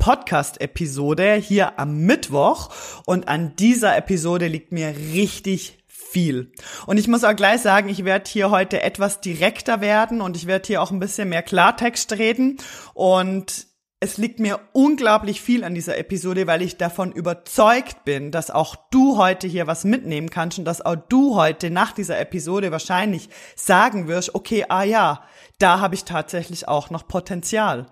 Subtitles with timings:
[0.00, 2.70] Podcast-Episode hier am Mittwoch.
[3.06, 6.50] Und an dieser Episode liegt mir richtig viel.
[6.86, 10.48] Und ich muss auch gleich sagen, ich werde hier heute etwas direkter werden und ich
[10.48, 12.56] werde hier auch ein bisschen mehr Klartext reden.
[12.94, 13.68] Und
[14.02, 18.74] es liegt mir unglaublich viel an dieser Episode, weil ich davon überzeugt bin, dass auch
[18.90, 23.28] du heute hier was mitnehmen kannst und dass auch du heute nach dieser Episode wahrscheinlich
[23.56, 25.22] sagen wirst, okay, ah ja,
[25.60, 27.86] da habe ich tatsächlich auch noch Potenzial.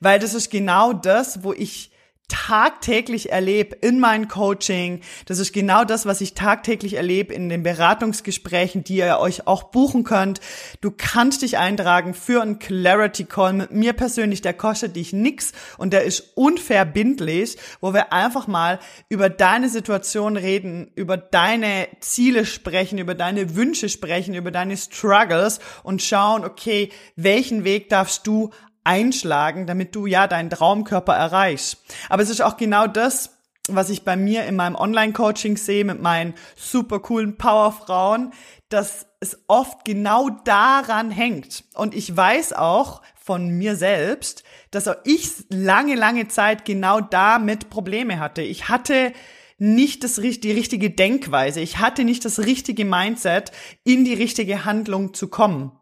[0.00, 1.90] Weil das ist genau das, wo ich
[2.28, 5.00] tagtäglich erlebe in meinem Coaching.
[5.26, 9.64] Das ist genau das, was ich tagtäglich erlebe in den Beratungsgesprächen, die ihr euch auch
[9.64, 10.40] buchen könnt.
[10.80, 14.40] Du kannst dich eintragen für einen Clarity Call mit mir persönlich.
[14.40, 20.36] Der kostet dich nix und der ist unverbindlich, wo wir einfach mal über deine Situation
[20.36, 26.90] reden, über deine Ziele sprechen, über deine Wünsche sprechen, über deine Struggles und schauen, okay,
[27.16, 28.50] welchen Weg darfst du
[28.84, 31.78] einschlagen, damit du ja deinen Traumkörper erreichst.
[32.08, 33.30] Aber es ist auch genau das,
[33.68, 38.32] was ich bei mir in meinem Online-Coaching sehe mit meinen super coolen Powerfrauen,
[38.68, 41.64] dass es oft genau daran hängt.
[41.74, 47.70] Und ich weiß auch von mir selbst, dass auch ich lange, lange Zeit genau damit
[47.70, 48.42] Probleme hatte.
[48.42, 49.14] Ich hatte
[49.58, 51.60] nicht das, die richtige Denkweise.
[51.60, 53.50] Ich hatte nicht das richtige Mindset,
[53.82, 55.72] in die richtige Handlung zu kommen.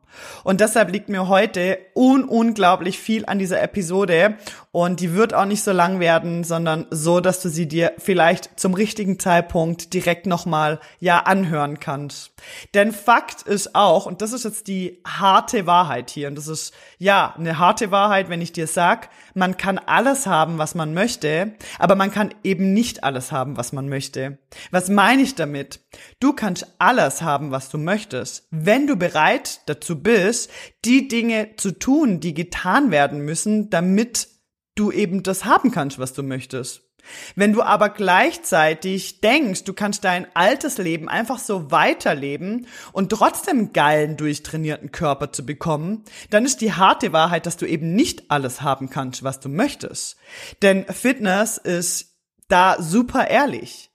[0.45, 4.37] Und deshalb liegt mir heute un unglaublich viel an dieser Episode
[4.71, 8.59] und die wird auch nicht so lang werden, sondern so, dass du sie dir vielleicht
[8.59, 12.33] zum richtigen Zeitpunkt direkt nochmal ja anhören kannst.
[12.75, 16.73] Denn Fakt ist auch, und das ist jetzt die harte Wahrheit hier, und das ist
[16.99, 21.53] ja eine harte Wahrheit, wenn ich dir sag, man kann alles haben, was man möchte,
[21.79, 24.39] aber man kann eben nicht alles haben, was man möchte.
[24.71, 25.81] Was meine ich damit?
[26.21, 30.51] Du kannst alles haben, was du möchtest, wenn du bereit dazu bist,
[30.85, 34.29] die Dinge zu tun, die getan werden müssen, damit
[34.75, 36.83] du eben das haben kannst, was du möchtest.
[37.35, 43.73] Wenn du aber gleichzeitig denkst, du kannst dein altes Leben einfach so weiterleben und trotzdem
[43.73, 48.63] geilen, durchtrainierten Körper zu bekommen, dann ist die harte Wahrheit, dass du eben nicht alles
[48.63, 50.17] haben kannst, was du möchtest.
[50.63, 52.17] Denn Fitness ist
[52.49, 53.92] da super ehrlich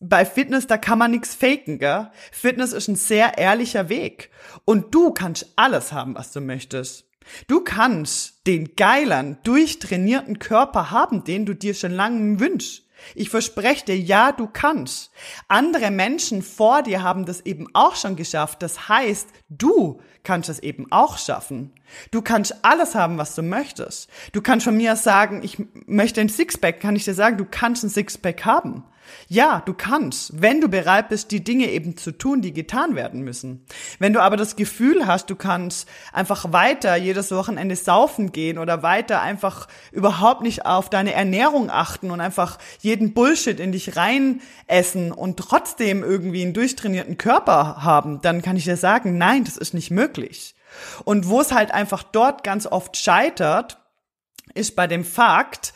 [0.00, 2.10] bei Fitness, da kann man nichts faken, gell?
[2.32, 4.30] Fitness ist ein sehr ehrlicher Weg.
[4.64, 7.06] Und du kannst alles haben, was du möchtest.
[7.46, 12.82] Du kannst den geilen, durchtrainierten Körper haben, den du dir schon lange wünschst.
[13.14, 15.10] Ich verspreche dir, ja, du kannst.
[15.48, 18.62] Andere Menschen vor dir haben das eben auch schon geschafft.
[18.62, 21.72] Das heißt, du kannst es eben auch schaffen.
[22.10, 24.08] Du kannst alles haben, was du möchtest.
[24.32, 27.84] Du kannst von mir sagen, ich möchte ein Sixpack, kann ich dir sagen, du kannst
[27.84, 28.84] ein Sixpack haben.
[29.28, 33.22] Ja, du kannst, wenn du bereit bist, die Dinge eben zu tun, die getan werden
[33.22, 33.64] müssen.
[33.98, 38.82] Wenn du aber das Gefühl hast, du kannst einfach weiter jedes Wochenende saufen gehen oder
[38.82, 44.40] weiter einfach überhaupt nicht auf deine Ernährung achten und einfach jeden Bullshit in dich rein
[44.66, 49.56] essen und trotzdem irgendwie einen durchtrainierten Körper haben, dann kann ich dir sagen, nein, das
[49.56, 50.53] ist nicht möglich.
[51.04, 53.78] Und wo es halt einfach dort ganz oft scheitert,
[54.54, 55.74] ist bei dem Fakt,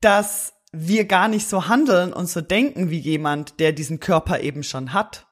[0.00, 4.62] dass wir gar nicht so handeln und so denken wie jemand, der diesen Körper eben
[4.62, 5.26] schon hat.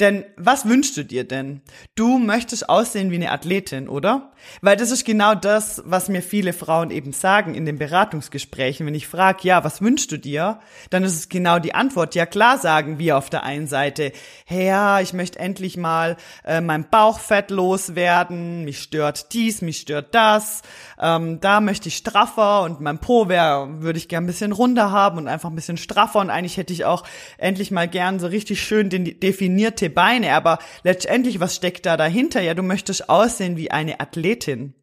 [0.00, 1.62] Denn was wünschst du dir denn?
[1.94, 4.32] Du möchtest aussehen wie eine Athletin, oder?
[4.60, 8.86] Weil das ist genau das, was mir viele Frauen eben sagen in den Beratungsgesprächen.
[8.86, 10.58] Wenn ich frage, ja, was wünschst du dir?
[10.90, 12.14] Dann ist es genau die Antwort.
[12.14, 14.12] Ja, klar sagen wir auf der einen Seite,
[14.46, 20.14] hey, ja, ich möchte endlich mal äh, mein Bauchfett loswerden, mich stört dies, mich stört
[20.14, 20.62] das,
[21.00, 24.90] ähm, da möchte ich straffer und mein Po wäre, würde ich gern ein bisschen runder
[24.90, 27.04] haben und einfach ein bisschen straffer und eigentlich hätte ich auch
[27.38, 32.40] endlich mal gern so richtig schön definiert trainierte Beine, aber letztendlich, was steckt da dahinter?
[32.40, 34.74] Ja, du möchtest aussehen wie eine Athletin.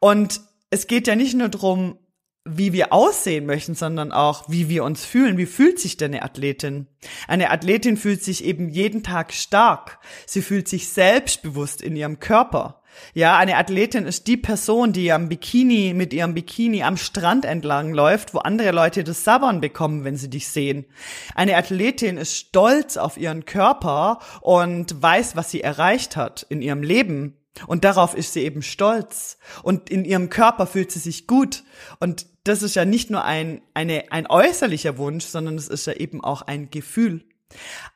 [0.00, 1.98] Und es geht ja nicht nur drum,
[2.44, 5.38] wie wir aussehen möchten, sondern auch, wie wir uns fühlen.
[5.38, 6.88] Wie fühlt sich denn eine Athletin?
[7.28, 10.00] Eine Athletin fühlt sich eben jeden Tag stark.
[10.26, 12.81] Sie fühlt sich selbstbewusst in ihrem Körper.
[13.14, 17.92] Ja, eine Athletin ist die Person, die am Bikini, mit ihrem Bikini am Strand entlang
[17.92, 20.86] läuft, wo andere Leute das Sabbern bekommen, wenn sie dich sehen.
[21.34, 26.82] Eine Athletin ist stolz auf ihren Körper und weiß, was sie erreicht hat in ihrem
[26.82, 27.36] Leben.
[27.66, 29.38] Und darauf ist sie eben stolz.
[29.62, 31.64] Und in ihrem Körper fühlt sie sich gut.
[32.00, 35.92] Und das ist ja nicht nur ein, eine, ein äußerlicher Wunsch, sondern es ist ja
[35.92, 37.24] eben auch ein Gefühl.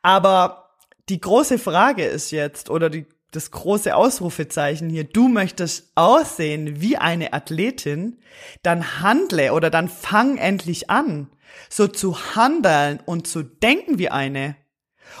[0.01, 0.69] Aber
[1.09, 6.97] die große Frage ist jetzt, oder die, das große Ausrufezeichen hier, du möchtest aussehen wie
[6.97, 8.19] eine Athletin,
[8.63, 11.29] dann handle oder dann fang endlich an,
[11.69, 14.55] so zu handeln und zu denken wie eine.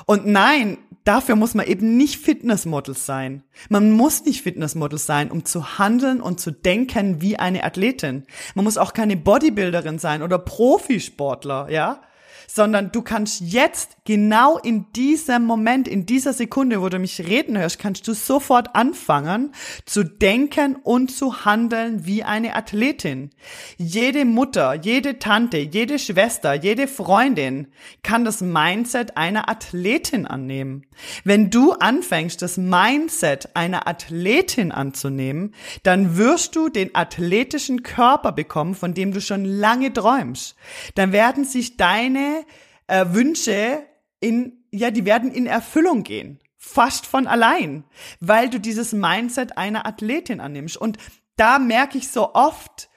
[0.05, 3.43] Und nein, dafür muss man eben nicht Fitnessmodel sein.
[3.69, 8.25] Man muss nicht Fitnessmodel sein, um zu handeln und zu denken wie eine Athletin.
[8.55, 12.01] Man muss auch keine Bodybuilderin sein oder Profisportler, ja?
[12.47, 17.57] sondern du kannst jetzt genau in diesem Moment, in dieser Sekunde, wo du mich reden
[17.57, 19.51] hörst, kannst du sofort anfangen
[19.85, 23.31] zu denken und zu handeln wie eine Athletin.
[23.77, 27.67] Jede Mutter, jede Tante, jede Schwester, jede Freundin
[28.01, 30.85] kann das Mindset einer Athletin annehmen.
[31.25, 38.73] Wenn du anfängst, das Mindset einer Athletin anzunehmen, dann wirst du den athletischen Körper bekommen,
[38.73, 40.55] von dem du schon lange träumst.
[40.95, 42.45] Dann werden sich deine
[42.87, 43.83] äh, Wünsche
[44.19, 46.39] in, ja, die werden in Erfüllung gehen.
[46.57, 47.83] Fast von allein,
[48.19, 50.77] weil du dieses Mindset einer Athletin annimmst.
[50.77, 50.97] Und
[51.35, 52.89] da merke ich so oft,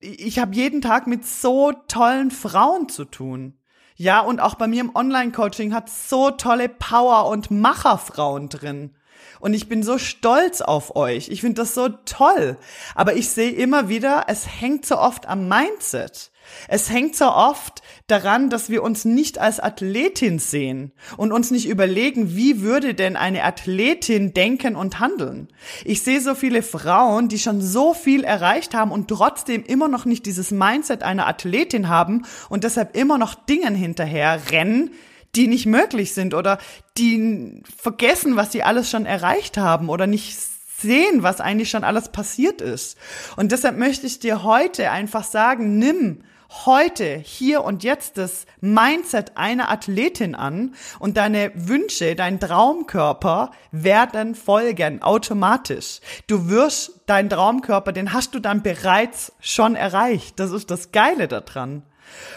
[0.00, 3.58] ich habe jeden Tag mit so tollen Frauen zu tun.
[3.96, 8.96] Ja, und auch bei mir im Online-Coaching hat so tolle Power- und Macherfrauen drin.
[9.40, 11.28] Und ich bin so stolz auf euch.
[11.28, 12.56] Ich finde das so toll.
[12.94, 16.30] Aber ich sehe immer wieder, es hängt so oft am Mindset.
[16.68, 21.68] Es hängt so oft daran, dass wir uns nicht als Athletin sehen und uns nicht
[21.68, 25.48] überlegen, wie würde denn eine Athletin denken und handeln.
[25.84, 30.04] Ich sehe so viele Frauen, die schon so viel erreicht haben und trotzdem immer noch
[30.04, 34.90] nicht dieses Mindset einer Athletin haben und deshalb immer noch Dingen hinterher rennen,
[35.36, 36.58] die nicht möglich sind oder
[36.98, 40.36] die vergessen, was sie alles schon erreicht haben oder nicht
[40.80, 42.96] sehen, was eigentlich schon alles passiert ist.
[43.36, 49.36] Und deshalb möchte ich dir heute einfach sagen, nimm heute, hier und jetzt das Mindset
[49.36, 56.00] einer Athletin an und deine Wünsche, dein Traumkörper werden folgen automatisch.
[56.26, 60.38] Du wirst deinen Traumkörper, den hast du dann bereits schon erreicht.
[60.40, 61.84] Das ist das Geile daran.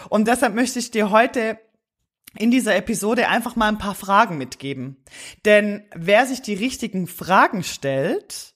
[0.10, 1.58] Und deshalb möchte ich dir heute
[2.38, 4.98] in dieser Episode einfach mal ein paar Fragen mitgeben.
[5.46, 8.54] Denn wer sich die richtigen Fragen stellt,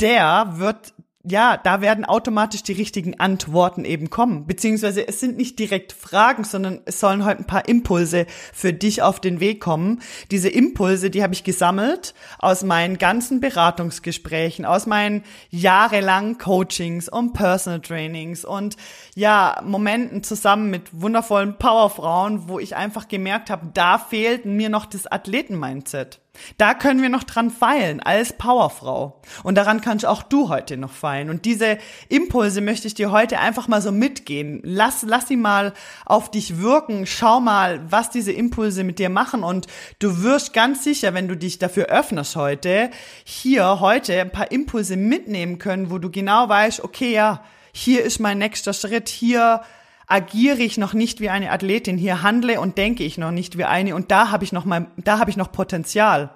[0.00, 0.94] der wird
[1.24, 4.46] ja, da werden automatisch die richtigen Antworten eben kommen.
[4.46, 9.02] Beziehungsweise es sind nicht direkt Fragen, sondern es sollen heute ein paar Impulse für dich
[9.02, 10.00] auf den Weg kommen.
[10.32, 17.34] Diese Impulse, die habe ich gesammelt aus meinen ganzen Beratungsgesprächen, aus meinen jahrelangen Coachings und
[17.34, 18.76] Personal Trainings und
[19.14, 24.86] ja, Momenten zusammen mit wundervollen Powerfrauen, wo ich einfach gemerkt habe, da fehlt mir noch
[24.86, 26.21] das Athleten-Mindset.
[26.56, 29.20] Da können wir noch dran feilen als Powerfrau.
[29.42, 31.28] Und daran kannst auch du heute noch feilen.
[31.28, 34.60] Und diese Impulse möchte ich dir heute einfach mal so mitgehen.
[34.64, 35.74] Lass, lass sie mal
[36.06, 37.06] auf dich wirken.
[37.06, 39.42] Schau mal, was diese Impulse mit dir machen.
[39.42, 39.66] Und
[39.98, 42.90] du wirst ganz sicher, wenn du dich dafür öffnest heute,
[43.24, 48.20] hier heute ein paar Impulse mitnehmen können, wo du genau weißt, okay, ja, hier ist
[48.20, 49.08] mein nächster Schritt.
[49.08, 49.62] Hier
[50.06, 53.64] agiere ich noch nicht wie eine Athletin, hier handle und denke ich noch nicht wie
[53.64, 56.34] eine und da habe ich noch mal, da habe ich noch Potenzial.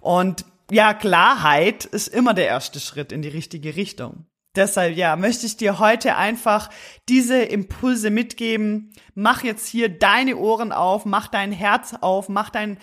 [0.00, 4.26] Und ja, Klarheit ist immer der erste Schritt in die richtige Richtung.
[4.56, 6.70] Deshalb, ja, möchte ich dir heute einfach
[7.08, 8.92] diese Impulse mitgeben.
[9.14, 12.78] Mach jetzt hier deine Ohren auf, mach dein Herz auf, mach dein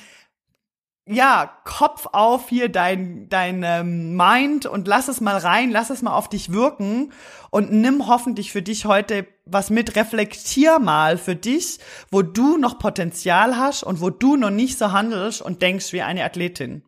[1.07, 6.01] ja, Kopf auf hier dein, dein ähm, Mind und lass es mal rein, lass es
[6.01, 7.11] mal auf dich wirken
[7.51, 12.79] und nimm hoffentlich für dich heute was mit, reflektier mal für dich, wo du noch
[12.79, 16.83] Potenzial hast und wo du noch nicht so handelst und denkst wie eine Athletin.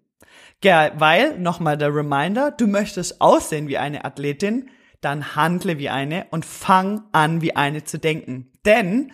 [0.64, 6.26] Ja, weil, nochmal der Reminder, du möchtest aussehen wie eine Athletin, dann handle wie eine
[6.32, 8.52] und fang an wie eine zu denken.
[8.66, 9.12] Denn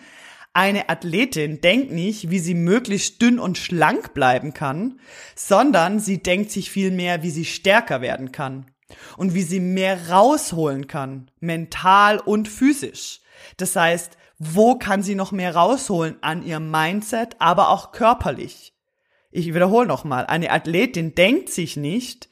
[0.54, 5.00] eine Athletin denkt nicht, wie sie möglichst dünn und schlank bleiben kann,
[5.34, 8.66] sondern sie denkt sich vielmehr, wie sie stärker werden kann
[9.16, 13.20] und wie sie mehr rausholen kann, mental und physisch.
[13.56, 18.74] Das heißt, wo kann sie noch mehr rausholen an ihrem Mindset, aber auch körperlich?
[19.32, 22.28] Ich wiederhole nochmal, eine Athletin denkt sich nicht,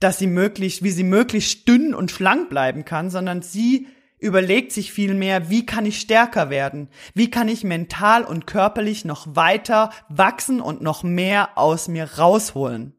[0.00, 3.86] dass sie möglichst, wie sie möglichst dünn und schlank bleiben kann, sondern sie
[4.20, 6.88] überlegt sich vielmehr, wie kann ich stärker werden?
[7.14, 12.94] Wie kann ich mental und körperlich noch weiter wachsen und noch mehr aus mir rausholen?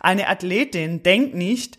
[0.00, 1.78] Eine Athletin denkt nicht,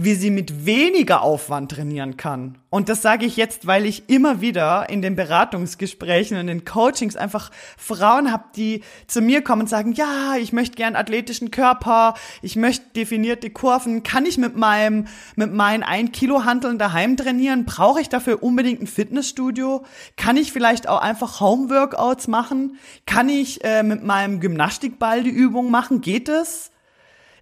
[0.00, 2.58] wie sie mit weniger Aufwand trainieren kann.
[2.70, 7.16] Und das sage ich jetzt, weil ich immer wieder in den Beratungsgesprächen und in Coachings
[7.16, 12.14] einfach Frauen habe, die zu mir kommen und sagen, ja, ich möchte gern athletischen Körper,
[12.42, 17.64] ich möchte definierte Kurven, kann ich mit meinem, mit meinen ein Kilo Hanteln daheim trainieren?
[17.64, 19.84] Brauche ich dafür unbedingt ein Fitnessstudio?
[20.16, 22.78] Kann ich vielleicht auch einfach Homeworkouts machen?
[23.06, 26.02] Kann ich äh, mit meinem Gymnastikball die Übung machen?
[26.02, 26.70] Geht es?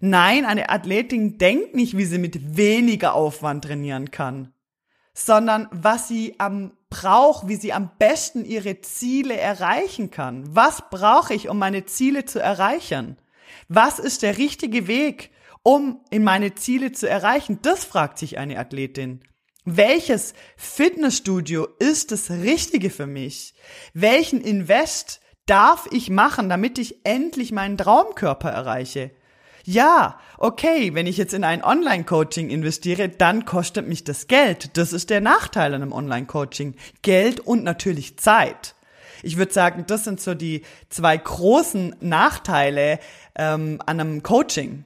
[0.08, 4.52] Nein, eine Athletin denkt nicht, wie sie mit weniger Aufwand trainieren kann,
[5.14, 10.44] sondern was sie am braucht, wie sie am besten ihre Ziele erreichen kann.
[10.54, 13.16] Was brauche ich, um meine Ziele zu erreichen?
[13.66, 15.32] Was ist der richtige Weg,
[15.64, 17.58] um in meine Ziele zu erreichen?
[17.62, 19.24] Das fragt sich eine Athletin.
[19.64, 23.54] Welches Fitnessstudio ist das Richtige für mich?
[23.92, 29.10] Welchen Invest darf ich machen, damit ich endlich meinen Traumkörper erreiche?
[29.66, 34.76] Ja, okay, wenn ich jetzt in ein Online-Coaching investiere, dann kostet mich das Geld.
[34.76, 36.74] Das ist der Nachteil an einem Online-Coaching.
[37.02, 38.74] Geld und natürlich Zeit.
[39.22, 43.00] Ich würde sagen, das sind so die zwei großen Nachteile
[43.34, 44.84] ähm, an einem Coaching.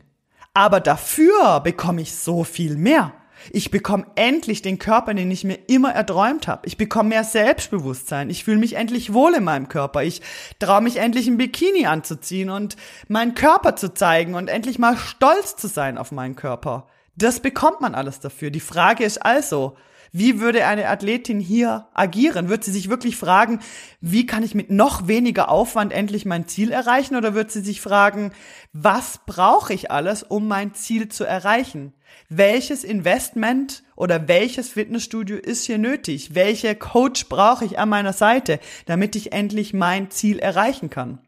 [0.54, 3.12] Aber dafür bekomme ich so viel mehr.
[3.50, 6.66] Ich bekomme endlich den Körper, den ich mir immer erträumt habe.
[6.66, 8.30] Ich bekomme mehr Selbstbewusstsein.
[8.30, 10.02] Ich fühle mich endlich wohl in meinem Körper.
[10.02, 10.22] Ich
[10.58, 12.76] traue mich endlich ein Bikini anzuziehen und
[13.08, 16.86] meinen Körper zu zeigen und endlich mal stolz zu sein auf meinen Körper.
[17.16, 18.50] Das bekommt man alles dafür.
[18.50, 19.76] Die Frage ist also,
[20.12, 22.48] wie würde eine Athletin hier agieren?
[22.48, 23.60] Wird sie sich wirklich fragen,
[24.00, 27.16] wie kann ich mit noch weniger Aufwand endlich mein Ziel erreichen?
[27.16, 28.32] Oder wird sie sich fragen,
[28.72, 31.92] was brauche ich alles, um mein Ziel zu erreichen?
[32.28, 36.34] Welches Investment oder welches Fitnessstudio ist hier nötig?
[36.34, 41.20] Welche Coach brauche ich an meiner Seite, damit ich endlich mein Ziel erreichen kann?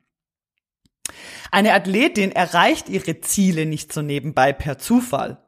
[1.50, 5.38] Eine Athletin erreicht ihre Ziele nicht so nebenbei per Zufall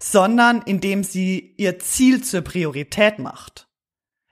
[0.00, 3.68] sondern indem sie ihr Ziel zur Priorität macht.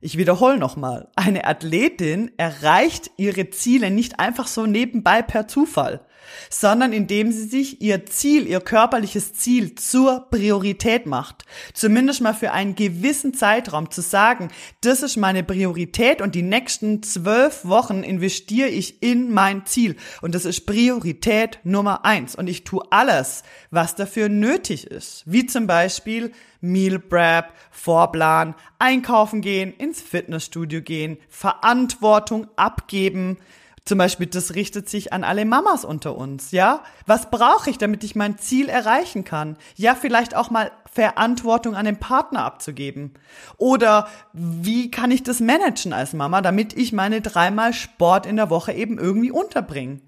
[0.01, 6.05] Ich wiederhole nochmal, eine Athletin erreicht ihre Ziele nicht einfach so nebenbei per Zufall,
[6.51, 11.45] sondern indem sie sich ihr Ziel, ihr körperliches Ziel zur Priorität macht.
[11.75, 14.49] Zumindest mal für einen gewissen Zeitraum zu sagen,
[14.81, 19.97] das ist meine Priorität und die nächsten zwölf Wochen investiere ich in mein Ziel.
[20.21, 22.35] Und das ist Priorität Nummer eins.
[22.35, 25.23] Und ich tue alles, was dafür nötig ist.
[25.27, 33.39] Wie zum Beispiel Meal Prep, Vorplan, einkaufen gehen, ins Fitnessstudio gehen, Verantwortung abgeben,
[33.85, 36.85] zum Beispiel, das richtet sich an alle Mamas unter uns, ja?
[37.07, 39.57] Was brauche ich, damit ich mein Ziel erreichen kann?
[39.75, 43.15] Ja, vielleicht auch mal Verantwortung an den Partner abzugeben.
[43.57, 48.51] Oder wie kann ich das managen als Mama, damit ich meine dreimal Sport in der
[48.51, 50.01] Woche eben irgendwie unterbringe?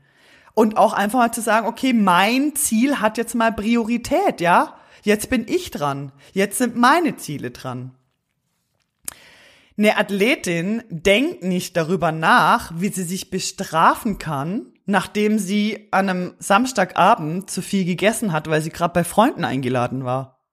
[0.55, 4.75] Und auch einfach mal zu sagen, okay, mein Ziel hat jetzt mal Priorität, ja?
[5.03, 6.13] Jetzt bin ich dran.
[6.33, 7.91] Jetzt sind meine Ziele dran.
[9.77, 16.35] Eine Athletin denkt nicht darüber nach, wie sie sich bestrafen kann, nachdem sie an einem
[16.39, 20.45] Samstagabend zu viel gegessen hat, weil sie gerade bei Freunden eingeladen war.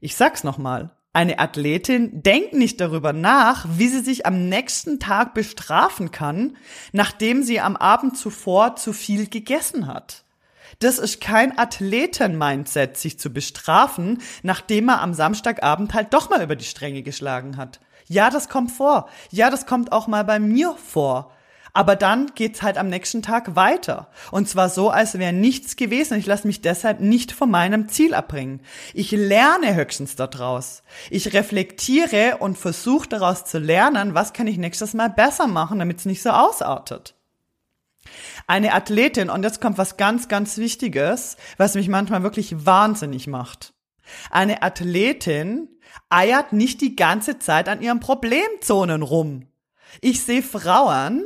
[0.00, 0.96] Ich sag's nochmal.
[1.12, 6.56] Eine Athletin denkt nicht darüber nach, wie sie sich am nächsten Tag bestrafen kann,
[6.92, 10.24] nachdem sie am Abend zuvor zu viel gegessen hat.
[10.80, 16.56] Das ist kein Athleten-Mindset, sich zu bestrafen, nachdem er am Samstagabend halt doch mal über
[16.56, 17.80] die Stränge geschlagen hat.
[18.08, 19.08] Ja, das kommt vor.
[19.30, 21.32] Ja, das kommt auch mal bei mir vor.
[21.74, 24.08] Aber dann geht's halt am nächsten Tag weiter.
[24.30, 26.18] Und zwar so, als wäre nichts gewesen.
[26.18, 28.60] Ich lasse mich deshalb nicht von meinem Ziel abbringen.
[28.94, 30.82] Ich lerne höchstens daraus.
[31.10, 35.98] Ich reflektiere und versuche daraus zu lernen, was kann ich nächstes Mal besser machen, damit
[35.98, 37.14] es nicht so ausartet.
[38.46, 43.74] Eine Athletin, und jetzt kommt was ganz, ganz Wichtiges, was mich manchmal wirklich wahnsinnig macht.
[44.30, 45.68] Eine Athletin
[46.08, 49.46] eiert nicht die ganze Zeit an ihren Problemzonen rum.
[50.00, 51.24] Ich sehe Frauen,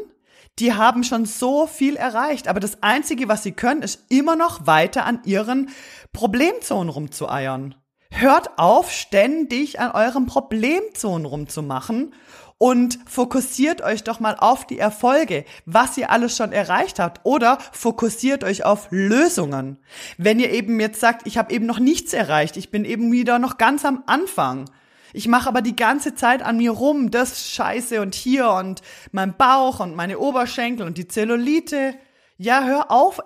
[0.59, 4.67] die haben schon so viel erreicht, aber das Einzige, was sie können, ist immer noch
[4.67, 5.71] weiter an ihren
[6.13, 7.75] Problemzonen rumzueiern.
[8.11, 12.15] Hört auf, ständig an euren Problemzonen rumzumachen
[12.63, 17.59] und fokussiert euch doch mal auf die Erfolge, was ihr alles schon erreicht habt oder
[17.73, 19.79] fokussiert euch auf Lösungen.
[20.17, 23.41] Wenn ihr eben jetzt sagt, ich habe eben noch nichts erreicht, ich bin eben wieder
[23.41, 24.71] noch ganz am Anfang.
[25.13, 29.37] Ich mache aber die ganze Zeit an mir rum, das Scheiße und hier und mein
[29.37, 31.97] Bauch und meine Oberschenkel und die Zellulite.
[32.37, 33.23] Ja, hör auf,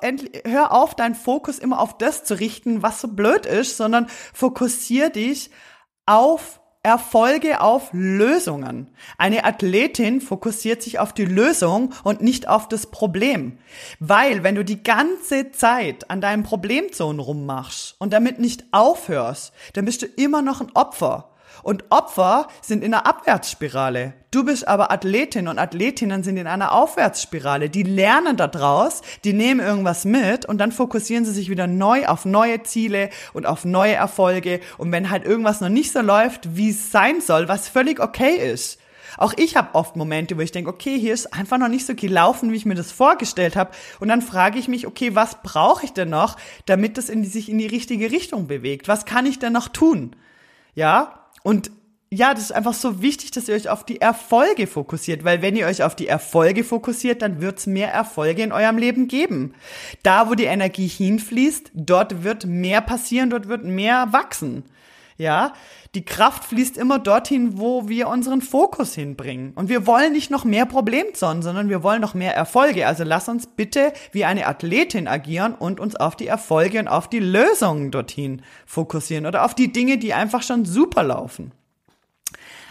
[0.47, 5.11] hör auf, deinen Fokus immer auf das zu richten, was so blöd ist, sondern fokussier
[5.11, 5.51] dich
[6.07, 8.87] auf Erfolge auf Lösungen.
[9.19, 13.59] Eine Athletin fokussiert sich auf die Lösung und nicht auf das Problem.
[13.99, 19.85] Weil wenn du die ganze Zeit an deinem Problemzone rummachst und damit nicht aufhörst, dann
[19.85, 21.33] bist du immer noch ein Opfer.
[21.67, 24.15] Und Opfer sind in einer Abwärtsspirale.
[24.31, 27.71] Du bist aber Athletin und Athletinnen sind in einer Aufwärtsspirale.
[27.71, 32.07] Die lernen da draus, die nehmen irgendwas mit und dann fokussieren sie sich wieder neu
[32.07, 34.61] auf neue Ziele und auf neue Erfolge.
[34.79, 38.37] Und wenn halt irgendwas noch nicht so läuft, wie es sein soll, was völlig okay
[38.37, 38.79] ist,
[39.19, 41.97] auch ich habe oft Momente, wo ich denke, okay, hier ist einfach noch nicht so
[41.97, 43.73] gelaufen, wie ich mir das vorgestellt habe.
[43.99, 47.29] Und dann frage ich mich, okay, was brauche ich denn noch, damit das in die,
[47.29, 48.87] sich in die richtige Richtung bewegt?
[48.87, 50.15] Was kann ich denn noch tun?
[50.77, 51.71] Ja, und
[52.11, 55.55] ja, das ist einfach so wichtig, dass ihr euch auf die Erfolge fokussiert, weil wenn
[55.55, 59.55] ihr euch auf die Erfolge fokussiert, dann wird's mehr Erfolge in eurem Leben geben.
[60.03, 64.65] Da, wo die Energie hinfließt, dort wird mehr passieren, dort wird mehr wachsen.
[65.19, 65.55] Ja,
[65.95, 69.53] die Kraft fließt immer dorthin, wo wir unseren Fokus hinbringen.
[69.55, 72.87] Und wir wollen nicht noch mehr Problemzonen, sondern wir wollen noch mehr Erfolge.
[72.87, 77.09] Also lass uns bitte wie eine Athletin agieren und uns auf die Erfolge und auf
[77.09, 81.53] die Lösungen dorthin fokussieren oder auf die Dinge, die einfach schon super laufen.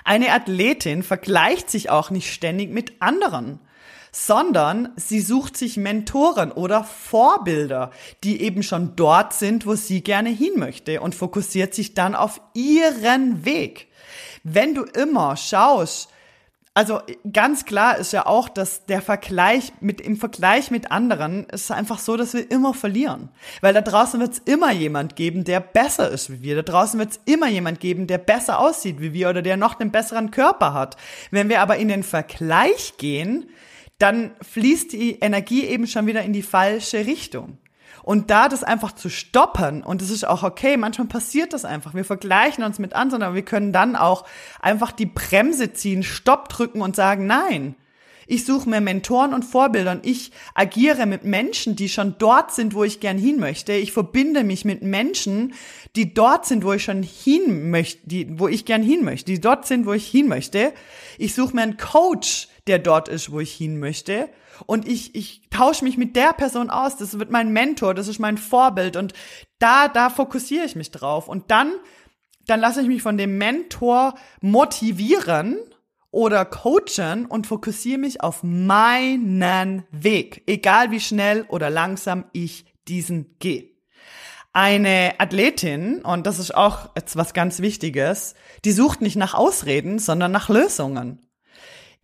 [0.04, 3.60] Eine Athletin vergleicht sich auch nicht ständig mit anderen
[4.17, 7.91] sondern sie sucht sich Mentoren oder Vorbilder,
[8.24, 12.39] die eben schon dort sind, wo sie gerne hin möchte und fokussiert sich dann auf
[12.53, 13.88] ihren Weg.
[14.45, 16.07] Wenn du immer schaust,
[16.74, 17.01] also
[17.34, 22.00] ganz klar ist ja auch, dass der Vergleich mit im Vergleich mit anderen ist einfach
[22.00, 23.27] so, dass wir immer verlieren,
[23.60, 26.55] weil da draußen wird es immer jemand geben, der besser ist wie wir.
[26.55, 29.74] Da draußen wird es immer jemand geben, der besser aussieht wie wir oder der noch
[29.74, 30.95] den besseren Körper hat.
[31.31, 33.50] Wenn wir aber in den Vergleich gehen,
[33.98, 37.58] dann fließt die Energie eben schon wieder in die falsche Richtung.
[38.04, 41.96] Und da das einfach zu stoppen, und es ist auch okay, manchmal passiert das einfach.
[41.96, 44.25] Wir vergleichen uns mit anderen, aber wir können dann auch
[44.62, 47.75] einfach die Bremse ziehen, Stopp drücken und sagen, nein,
[48.28, 52.74] ich suche mir Mentoren und Vorbilder und ich agiere mit Menschen, die schon dort sind,
[52.74, 53.74] wo ich gern hin möchte.
[53.74, 55.54] Ich verbinde mich mit Menschen,
[55.96, 59.40] die dort sind, wo ich schon hin möchte, die, wo ich gern hin möchte, die
[59.40, 60.74] dort sind, wo ich hin möchte.
[61.18, 64.29] Ich suche mir einen Coach, der dort ist, wo ich hin möchte.
[64.65, 66.98] Und ich, ich tausche mich mit der Person aus.
[66.98, 68.95] Das wird mein Mentor, das ist mein Vorbild.
[68.95, 69.13] Und
[69.60, 71.27] da, da fokussiere ich mich drauf.
[71.27, 71.74] Und dann,
[72.48, 75.57] dann lasse ich mich von dem Mentor motivieren
[76.15, 83.38] oder coachen und fokussiere mich auf meinen Weg, egal wie schnell oder langsam ich diesen
[83.39, 83.72] gehe.
[84.53, 90.00] Eine Athletin, und das ist auch jetzt was ganz Wichtiges, die sucht nicht nach Ausreden,
[90.00, 91.20] sondern nach Lösungen.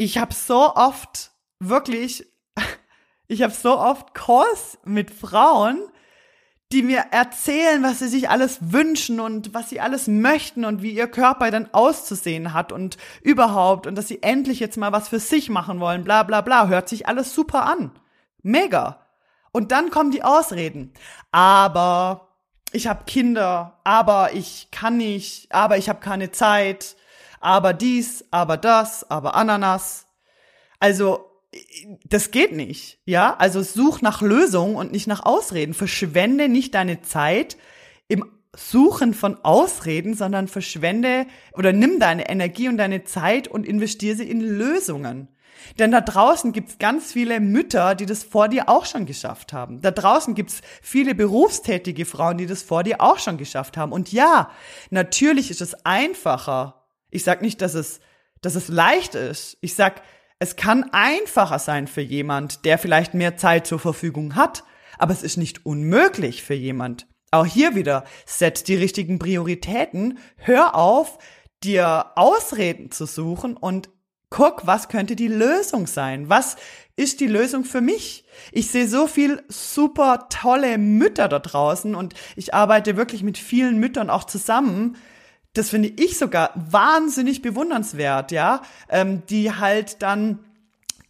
[0.02, 2.26] Ich habe so oft wirklich,
[3.28, 5.80] ich habe so oft Calls mit Frauen,
[6.72, 10.90] die mir erzählen, was sie sich alles wünschen und was sie alles möchten und wie
[10.90, 15.20] ihr Körper dann auszusehen hat und überhaupt und dass sie endlich jetzt mal was für
[15.20, 17.92] sich machen wollen, bla bla bla, hört sich alles super an.
[18.42, 19.06] Mega.
[19.52, 20.94] Und dann kommen die Ausreden.
[21.32, 22.40] Aber
[22.72, 26.96] ich habe Kinder, aber ich kann nicht, aber ich habe keine Zeit,
[27.42, 30.06] aber dies, aber das, aber Ananas.
[30.80, 31.32] Also
[32.06, 33.36] das geht nicht, ja?
[33.38, 35.74] Also such nach Lösungen und nicht nach Ausreden.
[35.74, 37.58] Verschwende nicht deine Zeit
[38.08, 38.26] im
[38.56, 44.30] Suchen von Ausreden, sondern verschwende oder nimm deine Energie und deine Zeit und investiere sie
[44.30, 45.30] in Lösungen.
[45.80, 49.82] Denn da draußen gibt's ganz viele Mütter, die das vor dir auch schon geschafft haben.
[49.82, 53.92] Da draußen gibt's viele berufstätige Frauen, die das vor dir auch schon geschafft haben.
[53.92, 54.50] Und ja,
[54.90, 56.81] natürlich ist es einfacher.
[57.12, 58.00] Ich sag nicht, dass es,
[58.42, 59.58] dass es leicht ist.
[59.62, 60.02] Ich sag,
[60.40, 64.64] es kann einfacher sein für jemand, der vielleicht mehr Zeit zur Verfügung hat,
[64.98, 67.06] aber es ist nicht unmöglich für jemand.
[67.30, 71.20] Auch hier wieder, setz die richtigen Prioritäten, hör auf,
[71.64, 73.90] dir Ausreden zu suchen und
[74.30, 76.30] guck, was könnte die Lösung sein?
[76.30, 76.56] Was
[76.96, 78.26] ist die Lösung für mich?
[78.52, 83.78] Ich sehe so viel super tolle Mütter da draußen und ich arbeite wirklich mit vielen
[83.78, 84.98] Müttern auch zusammen,
[85.54, 90.40] das finde ich sogar wahnsinnig bewundernswert, ja, ähm, die halt dann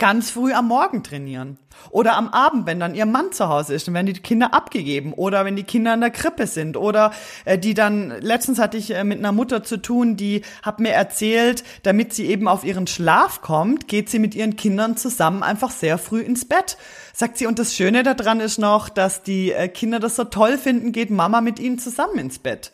[0.02, 1.60] ganz früh am Morgen trainieren.
[1.92, 5.14] Oder am Abend, wenn dann ihr Mann zu Hause ist und werden die Kinder abgegeben.
[5.14, 6.76] Oder wenn die Kinder in der Krippe sind.
[6.76, 7.12] Oder
[7.46, 10.92] äh, die dann, letztens hatte ich äh, mit einer Mutter zu tun, die hat mir
[10.92, 15.70] erzählt, damit sie eben auf ihren Schlaf kommt, geht sie mit ihren Kindern zusammen einfach
[15.70, 16.78] sehr früh ins Bett.
[17.14, 20.58] Sagt sie, und das Schöne daran ist noch, dass die äh, Kinder das so toll
[20.58, 22.72] finden, geht Mama mit ihnen zusammen ins Bett.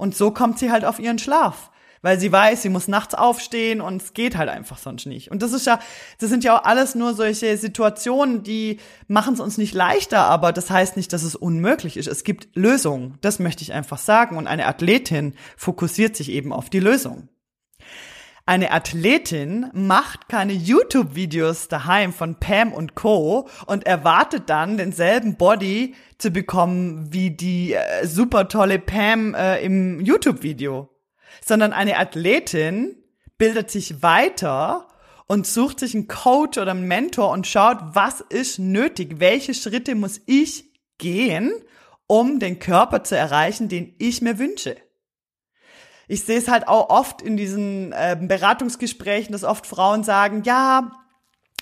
[0.00, 1.70] Und so kommt sie halt auf ihren Schlaf.
[2.02, 5.30] Weil sie weiß, sie muss nachts aufstehen und es geht halt einfach sonst nicht.
[5.30, 5.78] Und das ist ja,
[6.18, 10.52] das sind ja auch alles nur solche Situationen, die machen es uns nicht leichter, aber
[10.54, 12.06] das heißt nicht, dass es unmöglich ist.
[12.06, 13.18] Es gibt Lösungen.
[13.20, 14.38] Das möchte ich einfach sagen.
[14.38, 17.28] Und eine Athletin fokussiert sich eben auf die Lösung.
[18.50, 23.48] Eine Athletin macht keine YouTube-Videos daheim von Pam und Co.
[23.66, 30.00] und erwartet dann denselben Body zu bekommen wie die äh, super tolle Pam äh, im
[30.00, 30.88] YouTube-Video.
[31.46, 32.96] Sondern eine Athletin
[33.38, 34.88] bildet sich weiter
[35.28, 39.94] und sucht sich einen Coach oder einen Mentor und schaut, was ist nötig, welche Schritte
[39.94, 41.52] muss ich gehen,
[42.08, 44.76] um den Körper zu erreichen, den ich mir wünsche
[46.10, 50.90] ich sehe es halt auch oft in diesen äh, Beratungsgesprächen, dass oft Frauen sagen, ja,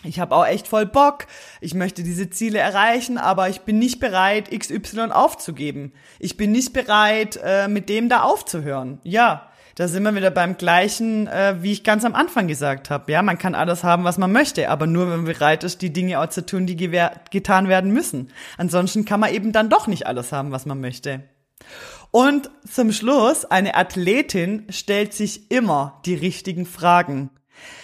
[0.04, 1.26] ich habe auch echt voll Bock,
[1.60, 5.92] ich möchte diese Ziele erreichen, aber ich bin nicht bereit, XY aufzugeben.
[6.18, 9.00] Ich bin nicht bereit, äh, mit dem da aufzuhören.
[9.02, 13.12] Ja, da sind wir wieder beim gleichen, äh, wie ich ganz am Anfang gesagt habe.
[13.12, 15.92] Ja, man kann alles haben, was man möchte, aber nur wenn man bereit ist, die
[15.92, 18.32] Dinge auch zu tun, die getan werden müssen.
[18.56, 21.22] Ansonsten kann man eben dann doch nicht alles haben, was man möchte.
[22.10, 27.30] Und zum Schluss, eine Athletin stellt sich immer die richtigen Fragen.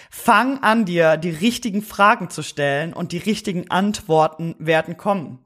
[0.09, 5.45] Fang an dir, die richtigen Fragen zu stellen und die richtigen Antworten werden kommen.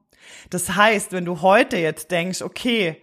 [0.50, 3.02] Das heißt, wenn du heute jetzt denkst, okay,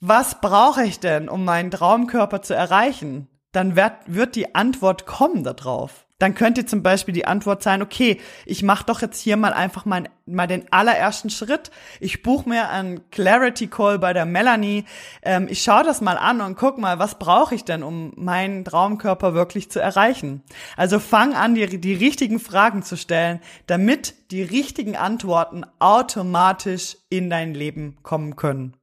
[0.00, 3.28] was brauche ich denn, um meinen Traumkörper zu erreichen?
[3.52, 8.20] Dann wird, wird die Antwort kommen darauf dann könnte zum Beispiel die Antwort sein, okay,
[8.44, 11.70] ich mache doch jetzt hier mal einfach mal, mal den allerersten Schritt.
[12.00, 14.84] Ich buche mir einen Clarity Call bei der Melanie.
[15.22, 18.64] Ähm, ich schaue das mal an und guck mal, was brauche ich denn, um meinen
[18.64, 20.42] Traumkörper wirklich zu erreichen.
[20.76, 27.30] Also fang an, die, die richtigen Fragen zu stellen, damit die richtigen Antworten automatisch in
[27.30, 28.77] dein Leben kommen können.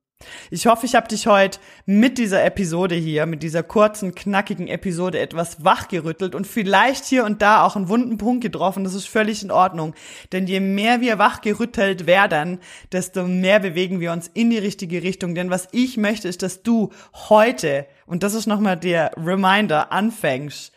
[0.50, 5.20] Ich hoffe, ich habe dich heute mit dieser Episode hier, mit dieser kurzen, knackigen Episode
[5.20, 8.84] etwas wachgerüttelt und vielleicht hier und da auch einen wunden Punkt getroffen.
[8.84, 9.96] Das ist völlig in Ordnung.
[10.32, 12.60] Denn je mehr wir wachgerüttelt werden,
[12.92, 15.36] desto mehr bewegen wir uns in die richtige Richtung.
[15.36, 16.92] Denn was ich möchte, ist, dass du
[17.30, 20.72] heute, und das ist nochmal der Reminder, anfängst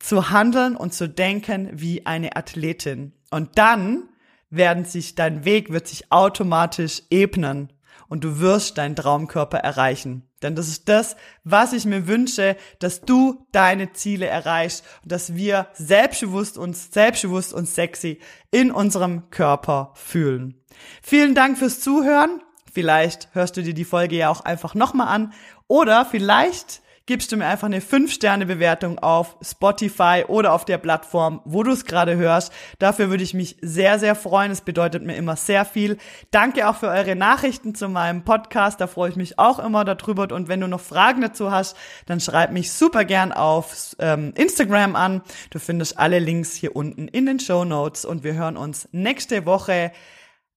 [0.00, 3.12] zu handeln und zu denken wie eine Athletin.
[3.30, 4.08] Und dann
[4.50, 7.73] werden sich, dein Weg wird sich automatisch ebnen
[8.14, 10.22] und du wirst deinen Traumkörper erreichen.
[10.40, 15.34] Denn das ist das, was ich mir wünsche, dass du deine Ziele erreichst und dass
[15.34, 18.20] wir selbstbewusst uns, selbstbewusst und sexy
[18.52, 20.54] in unserem Körper fühlen.
[21.02, 22.40] Vielen Dank fürs Zuhören.
[22.72, 25.32] Vielleicht hörst du dir die Folge ja auch einfach nochmal an
[25.66, 31.62] oder vielleicht gibst du mir einfach eine 5-Sterne-Bewertung auf Spotify oder auf der Plattform, wo
[31.62, 32.52] du es gerade hörst.
[32.78, 34.50] Dafür würde ich mich sehr, sehr freuen.
[34.50, 35.98] Es bedeutet mir immer sehr viel.
[36.30, 38.80] Danke auch für eure Nachrichten zu meinem Podcast.
[38.80, 40.32] Da freue ich mich auch immer darüber.
[40.32, 44.96] Und wenn du noch Fragen dazu hast, dann schreib mich super gern auf ähm, Instagram
[44.96, 45.22] an.
[45.50, 49.44] Du findest alle Links hier unten in den Show Notes und wir hören uns nächste
[49.44, 49.92] Woche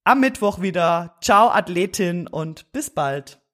[0.05, 1.17] am Mittwoch wieder.
[1.21, 3.46] Ciao Athletin und bis bald.